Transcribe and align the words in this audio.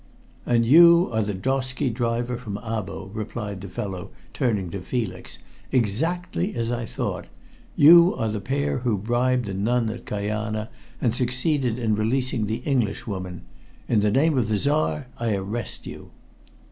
"And 0.47 0.65
you 0.65 1.09
are 1.13 1.21
the 1.21 1.35
drosky 1.35 1.91
driver 1.93 2.35
from 2.35 2.57
Abo," 2.63 3.11
remarked 3.13 3.61
the 3.61 3.69
fellow, 3.69 4.09
turning 4.33 4.71
to 4.71 4.81
Felix. 4.81 5.37
"Exactly 5.71 6.55
as 6.55 6.71
I 6.71 6.87
thought. 6.87 7.27
You 7.75 8.15
are 8.15 8.29
the 8.29 8.41
pair 8.41 8.79
who 8.79 8.97
bribed 8.97 9.45
the 9.45 9.53
nun 9.53 9.91
at 9.91 10.07
Kajana, 10.07 10.69
and 10.99 11.13
succeeded 11.13 11.77
in 11.77 11.93
releasing 11.93 12.47
the 12.47 12.63
Englishwoman. 12.65 13.43
In 13.87 13.99
the 13.99 14.09
name 14.09 14.39
of 14.39 14.47
the 14.47 14.57
Czar, 14.57 15.05
I 15.19 15.35
arrest 15.35 15.85
you!" 15.85 16.09